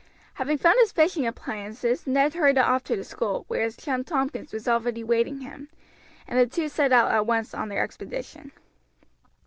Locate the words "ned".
2.07-2.33